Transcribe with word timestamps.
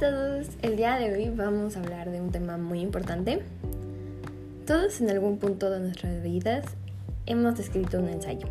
todos, 0.00 0.46
el 0.62 0.76
día 0.76 0.98
de 0.98 1.12
hoy 1.12 1.28
vamos 1.28 1.76
a 1.76 1.80
hablar 1.80 2.10
de 2.10 2.22
un 2.22 2.30
tema 2.30 2.56
muy 2.56 2.80
importante. 2.80 3.42
Todos 4.66 4.98
en 5.02 5.10
algún 5.10 5.36
punto 5.36 5.68
de 5.68 5.78
nuestras 5.78 6.22
vidas 6.22 6.64
hemos 7.26 7.58
escrito 7.58 7.98
un 7.98 8.08
ensayo. 8.08 8.48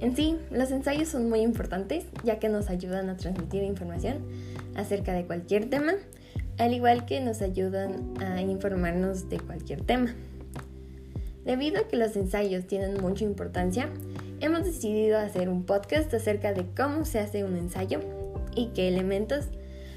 En 0.00 0.16
sí, 0.16 0.38
los 0.50 0.70
ensayos 0.70 1.10
son 1.10 1.28
muy 1.28 1.40
importantes 1.40 2.06
ya 2.24 2.38
que 2.38 2.48
nos 2.48 2.70
ayudan 2.70 3.10
a 3.10 3.18
transmitir 3.18 3.62
información 3.64 4.16
acerca 4.74 5.12
de 5.12 5.26
cualquier 5.26 5.68
tema, 5.68 5.92
al 6.56 6.72
igual 6.72 7.04
que 7.04 7.20
nos 7.20 7.42
ayudan 7.42 8.14
a 8.22 8.40
informarnos 8.40 9.28
de 9.28 9.40
cualquier 9.40 9.82
tema. 9.82 10.14
Debido 11.44 11.82
a 11.82 11.88
que 11.88 11.98
los 11.98 12.16
ensayos 12.16 12.66
tienen 12.66 12.98
mucha 13.02 13.24
importancia, 13.24 13.90
hemos 14.40 14.64
decidido 14.64 15.18
hacer 15.18 15.50
un 15.50 15.64
podcast 15.64 16.14
acerca 16.14 16.54
de 16.54 16.64
cómo 16.74 17.04
se 17.04 17.18
hace 17.18 17.44
un 17.44 17.58
ensayo 17.58 18.00
y 18.56 18.68
qué 18.68 18.88
elementos 18.88 19.50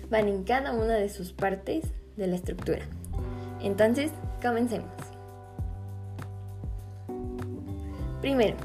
van 0.09 0.27
en 0.27 0.43
cada 0.43 0.71
una 0.71 0.95
de 0.95 1.09
sus 1.09 1.33
partes 1.33 1.85
de 2.15 2.27
la 2.27 2.35
estructura. 2.35 2.83
Entonces, 3.61 4.11
comencemos. 4.41 4.89
Primero, 8.21 8.55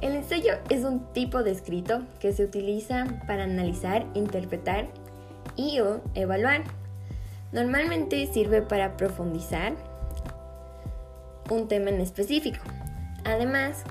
el 0.00 0.16
ensayo 0.16 0.54
es 0.68 0.84
un 0.84 1.12
tipo 1.12 1.42
de 1.42 1.52
escrito 1.52 2.02
que 2.18 2.32
se 2.32 2.44
utiliza 2.44 3.06
para 3.26 3.44
analizar, 3.44 4.06
interpretar 4.14 4.88
y 5.56 5.80
o 5.80 6.00
evaluar. 6.14 6.62
Normalmente 7.52 8.26
sirve 8.32 8.62
para 8.62 8.96
profundizar 8.96 9.74
un 11.50 11.68
tema 11.68 11.90
en 11.90 12.00
específico. 12.00 12.58
Además, 13.24 13.84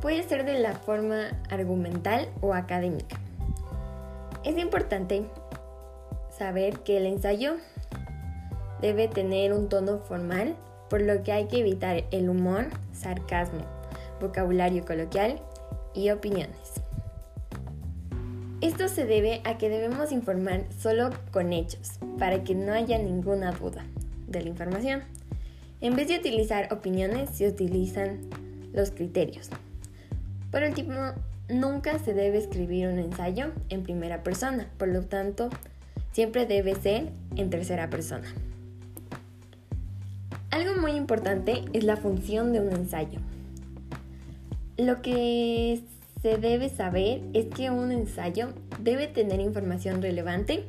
puede 0.00 0.22
ser 0.22 0.44
de 0.44 0.58
la 0.58 0.72
forma 0.74 1.30
argumental 1.50 2.28
o 2.40 2.54
académica. 2.54 3.16
Es 4.44 4.56
importante 4.56 5.24
saber 6.38 6.78
que 6.80 6.96
el 6.96 7.06
ensayo 7.06 7.56
debe 8.80 9.08
tener 9.08 9.52
un 9.52 9.68
tono 9.68 9.98
formal, 9.98 10.54
por 10.88 11.02
lo 11.02 11.22
que 11.22 11.32
hay 11.32 11.46
que 11.46 11.58
evitar 11.58 12.04
el 12.10 12.30
humor, 12.30 12.68
sarcasmo, 12.92 13.64
vocabulario 14.20 14.84
coloquial 14.84 15.40
y 15.94 16.10
opiniones. 16.10 16.74
Esto 18.60 18.88
se 18.88 19.04
debe 19.04 19.40
a 19.44 19.58
que 19.58 19.68
debemos 19.68 20.10
informar 20.10 20.64
solo 20.78 21.10
con 21.30 21.52
hechos, 21.52 21.98
para 22.18 22.42
que 22.42 22.54
no 22.54 22.72
haya 22.72 22.98
ninguna 22.98 23.52
duda 23.52 23.84
de 24.26 24.42
la 24.42 24.48
información. 24.48 25.02
En 25.80 25.94
vez 25.94 26.08
de 26.08 26.18
utilizar 26.18 26.72
opiniones, 26.72 27.30
se 27.30 27.46
utilizan 27.46 28.28
los 28.72 28.90
criterios. 28.90 29.50
Por 30.50 30.62
último, 30.62 31.12
nunca 31.48 31.98
se 31.98 32.14
debe 32.14 32.38
escribir 32.38 32.88
un 32.88 32.98
ensayo 32.98 33.52
en 33.68 33.84
primera 33.84 34.22
persona, 34.22 34.68
por 34.76 34.88
lo 34.88 35.02
tanto, 35.02 35.50
siempre 36.12 36.46
debe 36.46 36.74
ser 36.74 37.10
en 37.36 37.50
tercera 37.50 37.90
persona. 37.90 38.28
Algo 40.50 40.80
muy 40.80 40.92
importante 40.92 41.64
es 41.72 41.84
la 41.84 41.96
función 41.96 42.52
de 42.52 42.60
un 42.60 42.72
ensayo. 42.72 43.20
Lo 44.76 45.02
que 45.02 45.80
se 46.22 46.36
debe 46.38 46.68
saber 46.68 47.20
es 47.32 47.46
que 47.46 47.70
un 47.70 47.92
ensayo 47.92 48.48
debe 48.80 49.06
tener 49.06 49.40
información 49.40 50.02
relevante 50.02 50.64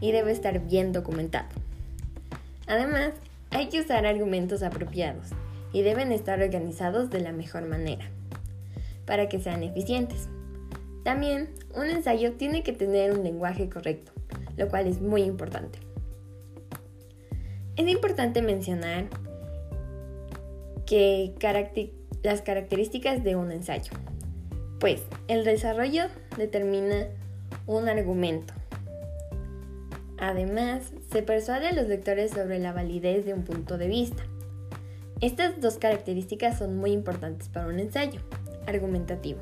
y 0.00 0.12
debe 0.12 0.32
estar 0.32 0.66
bien 0.66 0.92
documentado. 0.92 1.48
Además, 2.66 3.12
hay 3.50 3.68
que 3.68 3.80
usar 3.80 4.06
argumentos 4.06 4.62
apropiados 4.62 5.28
y 5.72 5.82
deben 5.82 6.12
estar 6.12 6.40
organizados 6.40 7.10
de 7.10 7.20
la 7.20 7.32
mejor 7.32 7.66
manera 7.66 8.10
para 9.06 9.28
que 9.28 9.40
sean 9.40 9.62
eficientes. 9.62 10.28
También, 11.04 11.48
un 11.74 11.86
ensayo 11.86 12.32
tiene 12.32 12.62
que 12.62 12.72
tener 12.72 13.12
un 13.12 13.24
lenguaje 13.24 13.68
correcto 13.68 14.12
lo 14.58 14.68
cual 14.68 14.86
es 14.86 15.00
muy 15.00 15.22
importante. 15.22 15.78
Es 17.76 17.88
importante 17.88 18.42
mencionar 18.42 19.06
que 20.84 21.32
las 22.22 22.42
características 22.42 23.22
de 23.22 23.36
un 23.36 23.52
ensayo. 23.52 23.92
Pues 24.80 25.02
el 25.28 25.44
desarrollo 25.44 26.04
determina 26.36 27.06
un 27.66 27.88
argumento. 27.88 28.54
Además, 30.18 30.92
se 31.12 31.22
persuade 31.22 31.68
a 31.68 31.72
los 31.72 31.86
lectores 31.86 32.32
sobre 32.32 32.58
la 32.58 32.72
validez 32.72 33.24
de 33.24 33.34
un 33.34 33.44
punto 33.44 33.78
de 33.78 33.86
vista. 33.86 34.24
Estas 35.20 35.60
dos 35.60 35.78
características 35.78 36.58
son 36.58 36.76
muy 36.76 36.90
importantes 36.90 37.48
para 37.48 37.68
un 37.68 37.78
ensayo 37.78 38.20
argumentativo. 38.66 39.40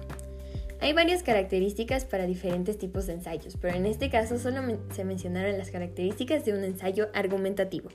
Hay 0.81 0.93
varias 0.93 1.23
características 1.23 2.05
para 2.05 2.27
diferentes 2.27 2.79
tipos 2.79 3.07
de 3.07 3.15
ensayos, 3.15 3.57
pero 3.61 3.77
en 3.77 3.87
este 3.87 4.11
caso 4.11 4.39
solo 4.39 4.61
se 4.95 5.05
mencionaron 5.05 5.59
las 5.59 5.71
características 5.71 6.45
de 6.45 6.53
un 6.53 6.65
ensayo 6.65 7.09
argumentativo. 7.15 7.89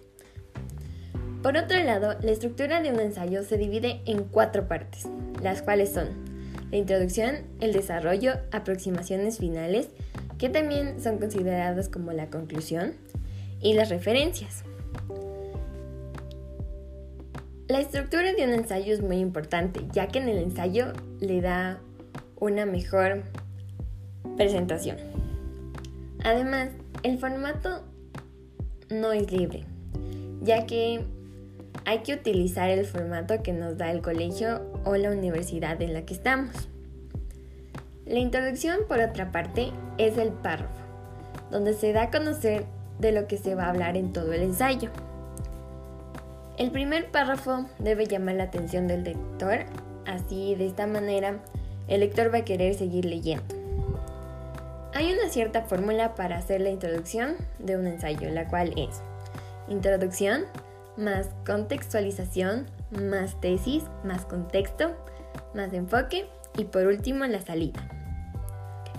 Por 1.44 1.58
otro 1.58 1.82
lado, 1.84 2.18
la 2.22 2.32
estructura 2.32 2.82
de 2.82 2.92
un 2.92 3.00
ensayo 3.00 3.44
se 3.44 3.58
divide 3.58 4.02
en 4.06 4.24
cuatro 4.24 4.68
partes, 4.68 5.08
las 5.42 5.62
cuales 5.62 5.92
son 5.92 6.10
la 6.72 6.78
introducción, 6.78 7.36
el 7.60 7.74
desarrollo, 7.74 8.34
aproximaciones 8.52 9.40
finales, 9.40 9.90
que 10.38 10.50
también 10.50 11.02
son 11.02 11.18
consideradas 11.18 11.90
como 11.90 12.14
la 12.14 12.30
conclusión, 12.30 12.94
y 13.62 13.74
las 13.74 13.90
referencias. 13.90 14.64
La 17.68 17.80
estructura 17.80 18.34
de 18.34 18.44
un 18.44 18.54
ensayo 18.54 18.94
es 18.94 19.02
muy 19.02 19.18
importante, 19.18 19.82
ya 19.94 20.08
que 20.08 20.20
en 20.20 20.28
el 20.28 20.40
ensayo 20.40 20.92
le 21.20 21.42
da 21.42 21.80
una 22.42 22.66
mejor 22.66 23.22
presentación. 24.36 24.98
Además, 26.24 26.70
el 27.04 27.20
formato 27.20 27.84
no 28.90 29.14
es 29.14 29.32
libre, 29.32 29.64
ya 30.42 30.66
que 30.66 31.06
hay 31.86 32.00
que 32.00 32.16
utilizar 32.16 32.70
el 32.70 32.86
formato 32.86 33.44
que 33.44 33.54
nos 33.54 33.78
da 33.78 33.92
el 33.92 34.02
colegio 34.02 34.62
o 34.86 34.96
la 34.96 35.12
universidad 35.12 35.80
en 35.84 35.94
la 35.94 36.02
que 36.02 36.16
estamos. 36.16 36.68
La 38.08 38.18
introducción, 38.18 38.80
por 38.88 39.00
otra 39.00 39.32
parte, 39.32 39.72
es 40.00 40.18
el 40.18 40.30
párrafo, 40.30 40.82
donde 41.52 41.74
se 41.74 41.94
da 41.94 42.04
a 42.04 42.12
conocer 42.12 42.66
de 43.00 43.12
lo 43.12 43.28
que 43.28 43.38
se 43.38 43.54
va 43.54 43.66
a 43.66 43.70
hablar 43.70 43.96
en 43.96 44.14
todo 44.14 44.34
el 44.34 44.42
ensayo. 44.42 44.90
El 46.58 46.72
primer 46.72 47.12
párrafo 47.12 47.68
debe 47.78 48.08
llamar 48.08 48.36
la 48.36 48.46
atención 48.46 48.88
del 48.88 49.04
lector, 49.04 49.66
así 50.08 50.56
de 50.56 50.66
esta 50.66 50.88
manera 50.88 51.40
el 51.92 52.00
lector 52.00 52.34
va 52.34 52.40
a 52.40 52.46
querer 52.46 52.74
seguir 52.74 53.04
leyendo. 53.04 53.54
Hay 54.94 55.12
una 55.12 55.30
cierta 55.30 55.64
fórmula 55.64 56.16
para 56.16 56.38
hacer 56.38 56.62
la 56.62 56.70
introducción 56.70 57.36
de 57.60 57.76
un 57.76 57.86
ensayo, 57.86 58.30
la 58.30 58.48
cual 58.48 58.74
es 58.78 59.02
introducción 59.68 60.46
más 60.96 61.28
contextualización 61.46 62.68
más 62.92 63.40
tesis 63.42 63.84
más 64.04 64.26
contexto 64.26 64.96
más 65.54 65.74
enfoque 65.74 66.28
y 66.58 66.64
por 66.66 66.88
último 66.88 67.26
la 67.26 67.42
salida. 67.42 67.82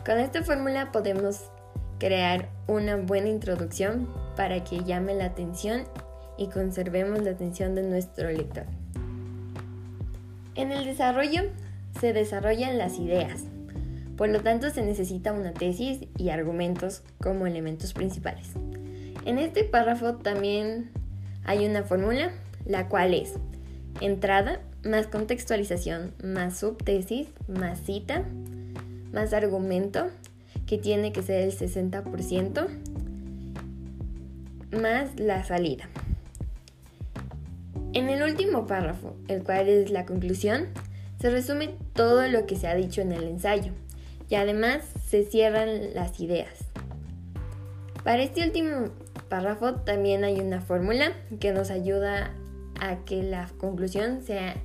Con 0.04 0.18
esta 0.18 0.42
fórmula 0.42 0.92
podemos 0.92 1.50
crear 1.98 2.50
una 2.66 2.96
buena 2.96 3.28
introducción 3.28 4.06
para 4.36 4.64
que 4.64 4.84
llame 4.84 5.14
la 5.14 5.26
atención 5.26 5.84
y 6.36 6.48
conservemos 6.48 7.22
la 7.22 7.30
atención 7.30 7.74
de 7.74 7.84
nuestro 7.84 8.30
lector. 8.30 8.64
En 10.54 10.72
el 10.72 10.84
desarrollo 10.84 11.44
se 12.00 12.12
desarrollan 12.12 12.78
las 12.78 12.98
ideas. 12.98 13.44
Por 14.16 14.28
lo 14.28 14.40
tanto, 14.40 14.70
se 14.70 14.82
necesita 14.82 15.32
una 15.32 15.52
tesis 15.52 16.06
y 16.16 16.30
argumentos 16.30 17.02
como 17.20 17.46
elementos 17.46 17.92
principales. 17.92 18.50
En 19.24 19.38
este 19.38 19.64
párrafo 19.64 20.14
también 20.16 20.90
hay 21.44 21.66
una 21.66 21.82
fórmula, 21.82 22.32
la 22.66 22.88
cual 22.88 23.14
es 23.14 23.34
entrada 24.00 24.60
más 24.84 25.06
contextualización 25.06 26.12
más 26.22 26.58
subtesis 26.58 27.28
más 27.46 27.80
cita 27.80 28.24
más 29.12 29.32
argumento, 29.32 30.08
que 30.66 30.78
tiene 30.78 31.12
que 31.12 31.22
ser 31.22 31.42
el 31.42 31.52
60%, 31.52 32.66
más 34.80 35.20
la 35.20 35.44
salida. 35.44 35.88
En 37.92 38.08
el 38.08 38.22
último 38.22 38.66
párrafo, 38.66 39.14
el 39.28 39.42
cual 39.42 39.68
es 39.68 39.90
la 39.90 40.06
conclusión, 40.06 40.68
se 41.22 41.30
resume 41.30 41.76
todo 41.92 42.26
lo 42.26 42.46
que 42.46 42.56
se 42.56 42.66
ha 42.66 42.74
dicho 42.74 43.00
en 43.00 43.12
el 43.12 43.22
ensayo 43.28 43.70
y 44.28 44.34
además 44.34 44.82
se 45.08 45.22
cierran 45.22 45.94
las 45.94 46.18
ideas. 46.18 46.64
Para 48.02 48.24
este 48.24 48.42
último 48.42 48.88
párrafo 49.28 49.74
también 49.74 50.24
hay 50.24 50.40
una 50.40 50.60
fórmula 50.60 51.12
que 51.38 51.52
nos 51.52 51.70
ayuda 51.70 52.32
a 52.80 53.04
que 53.04 53.22
la 53.22 53.48
conclusión 53.58 54.22
sea 54.22 54.56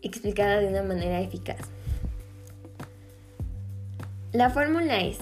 explicada 0.00 0.60
de 0.60 0.68
una 0.68 0.84
manera 0.84 1.20
eficaz. 1.20 1.58
La 4.32 4.50
fórmula 4.50 5.00
es 5.00 5.18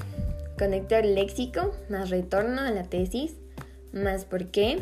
conector 0.59 1.03
léxico 1.07 1.75
más 1.89 2.11
retorno 2.11 2.61
a 2.61 2.71
la 2.73 2.83
tesis 2.83 3.37
más 3.95 4.27
por 4.27 4.49
qué 4.49 4.81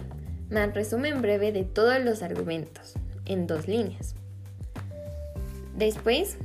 más 0.51 0.75
resumen 0.75 1.23
breve 1.23 1.53
de 1.53 1.63
todos 1.63 2.03
los 2.03 2.25
argumentos 2.25 2.95
en 3.25 3.47
dos 3.47 3.69
líneas. 3.69 4.17
Después 5.77 6.37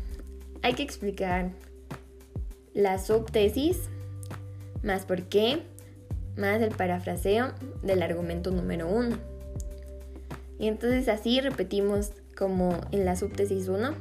hay 0.61 0.73
que 0.73 0.83
explicar 0.83 1.51
la 2.73 2.99
subtesis, 2.99 3.89
más 4.83 5.05
por 5.05 5.23
qué, 5.23 5.63
más 6.35 6.61
el 6.61 6.69
parafraseo 6.69 7.53
del 7.81 8.03
argumento 8.03 8.51
número 8.51 8.87
1. 8.87 9.17
Y 10.59 10.67
entonces 10.67 11.07
así 11.07 11.41
repetimos 11.41 12.11
como 12.35 12.79
en 12.91 13.05
la 13.05 13.15
subtesis 13.15 13.67
1, 13.67 13.93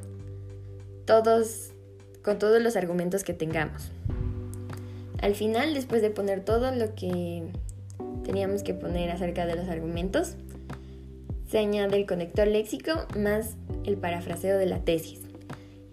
todos 1.05 1.71
con 2.23 2.39
todos 2.39 2.61
los 2.61 2.77
argumentos 2.77 3.25
que 3.25 3.33
tengamos. 3.33 3.91
Al 5.23 5.35
final, 5.35 5.75
después 5.75 6.03
de 6.03 6.11
poner 6.11 6.45
todo 6.45 6.73
lo 6.73 6.95
que 6.95 7.45
teníamos 8.25 8.63
que 8.63 8.75
poner 8.75 9.11
acerca 9.11 9.47
de 9.47 9.55
los 9.55 9.69
argumentos, 9.69 10.35
se 11.49 11.59
añade 11.59 11.97
el 11.97 12.07
conector 12.07 12.47
léxico 12.47 12.93
más 13.17 13.57
el 13.85 13.97
parafraseo 13.97 14.59
de 14.59 14.67
la 14.67 14.81
tesis. 14.81 15.21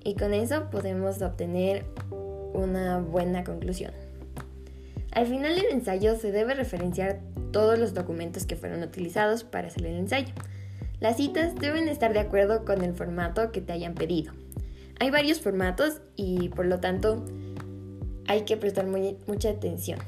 Y 0.04 0.16
con 0.16 0.34
eso 0.34 0.70
podemos 0.70 1.22
obtener 1.22 1.86
una 2.54 3.00
buena 3.00 3.44
conclusión. 3.44 3.92
Al 5.12 5.28
final 5.28 5.56
del 5.56 5.72
ensayo 5.72 6.16
se 6.16 6.32
debe 6.32 6.56
referenciar 6.56 7.20
todos 7.52 7.78
los 7.78 7.94
documentos 7.94 8.46
que 8.46 8.56
fueron 8.56 8.82
utilizados 8.82 9.44
para 9.44 9.68
hacer 9.68 9.86
el 9.86 9.96
ensayo. 9.96 10.34
Las 11.00 11.18
citas 11.18 11.56
deben 11.56 11.88
estar 11.88 12.14
de 12.14 12.20
acuerdo 12.20 12.66
con 12.66 12.84
el 12.84 12.94
formato 12.94 13.52
que 13.52 13.62
te 13.62 13.74
hayan 13.74 13.94
pedido. 13.94 14.34
Hay 15.00 15.12
varios 15.12 15.40
formatos 15.40 16.02
y 16.16 16.50
por 16.50 16.66
lo 16.66 16.80
tanto 16.80 17.24
hay 18.28 18.42
que 18.42 18.58
prestar 18.58 18.88
mucha 18.88 19.50
atención. 19.50 20.00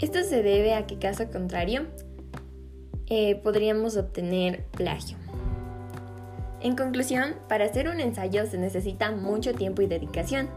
Esto 0.00 0.22
se 0.22 0.42
debe 0.42 0.74
a 0.74 0.86
que 0.86 0.98
caso 0.98 1.30
contrario 1.30 1.86
eh, 3.10 3.34
podríamos 3.42 3.96
obtener 3.96 4.64
plagio. 4.70 5.18
En 6.60 6.76
conclusión, 6.76 7.34
para 7.48 7.64
hacer 7.64 7.88
un 7.88 8.00
ensayo 8.00 8.46
se 8.46 8.56
necesita 8.56 9.10
mucho 9.10 9.52
tiempo 9.54 9.82
y 9.82 9.86
dedicación. 9.86 10.48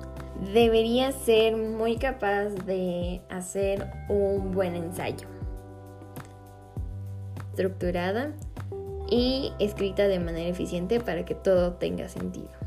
Deberías 0.53 1.15
ser 1.15 1.55
muy 1.55 1.97
capaz 1.97 2.49
de 2.65 3.21
hacer 3.29 3.89
un 4.09 4.51
buen 4.51 4.75
ensayo. 4.75 5.27
Estructurada 7.49 8.33
y 9.09 9.53
escrita 9.59 10.07
de 10.07 10.19
manera 10.19 10.49
eficiente 10.49 10.99
para 10.99 11.25
que 11.25 11.35
todo 11.35 11.73
tenga 11.73 12.09
sentido. 12.09 12.62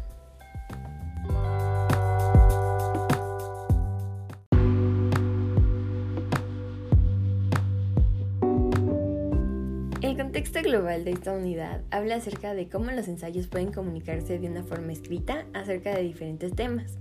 El 10.17 10.23
contexto 10.23 10.63
global 10.63 11.05
de 11.05 11.11
esta 11.11 11.33
unidad 11.33 11.83
habla 11.91 12.15
acerca 12.15 12.55
de 12.55 12.71
cómo 12.71 12.91
los 12.91 13.07
ensayos 13.07 13.49
pueden 13.49 13.71
comunicarse 13.71 14.39
de 14.39 14.49
una 14.49 14.63
forma 14.63 14.93
escrita 14.93 15.45
acerca 15.53 15.95
de 15.95 16.05
diferentes 16.05 16.57
temas. 16.57 16.97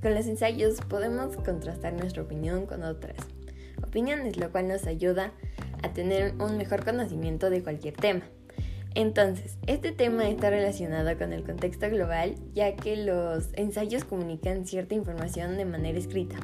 Con 0.00 0.14
los 0.14 0.28
ensayos 0.28 0.80
podemos 0.88 1.36
contrastar 1.38 1.92
nuestra 1.92 2.22
opinión 2.22 2.66
con 2.66 2.84
otras 2.84 3.16
opiniones, 3.84 4.36
lo 4.36 4.52
cual 4.52 4.68
nos 4.68 4.86
ayuda 4.86 5.32
a 5.82 5.92
tener 5.92 6.34
un 6.38 6.56
mejor 6.56 6.84
conocimiento 6.84 7.50
de 7.50 7.64
cualquier 7.64 7.94
tema. 7.94 8.22
Entonces, 8.94 9.58
este 9.66 9.90
tema 9.90 10.28
está 10.28 10.50
relacionado 10.50 11.18
con 11.18 11.32
el 11.32 11.42
contexto 11.42 11.90
global 11.90 12.36
ya 12.54 12.76
que 12.76 12.96
los 12.96 13.48
ensayos 13.54 14.04
comunican 14.04 14.68
cierta 14.68 14.94
información 14.94 15.56
de 15.56 15.64
manera 15.64 15.98
escrita, 15.98 16.36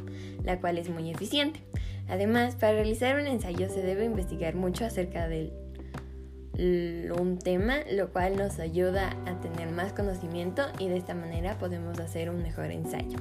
la 0.43 0.59
cual 0.59 0.79
es 0.79 0.91
muy 0.91 1.11
eficiente. 1.11 1.61
Además, 2.09 2.57
para 2.57 2.73
realizar 2.73 3.21
un 3.21 3.29
ensayo 3.29 3.69
se 3.69 3.83
debe 3.83 4.05
investigar 4.05 4.57
mucho 4.57 4.85
acerca 4.85 5.29
del 5.29 5.53
un 6.59 7.39
tema, 7.39 7.77
lo 7.91 8.13
cual 8.13 8.37
nos 8.37 8.59
ayuda 8.59 9.17
a 9.27 9.41
tener 9.41 9.71
más 9.71 9.93
conocimiento 9.93 10.63
y 10.79 10.89
de 10.89 10.97
esta 10.97 11.15
manera 11.15 11.59
podemos 11.59 11.99
hacer 12.01 12.31
un 12.31 12.43
mejor 12.43 12.71
ensayo. 12.73 13.19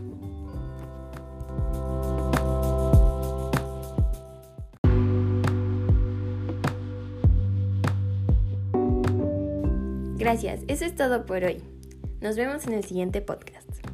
Gracias, 10.17 10.61
eso 10.67 10.83
es 10.85 10.95
todo 10.95 11.25
por 11.25 11.43
hoy. 11.43 11.63
Nos 12.19 12.35
vemos 12.35 12.65
en 12.65 12.73
el 12.73 12.83
siguiente 12.83 13.21
podcast. 13.21 13.86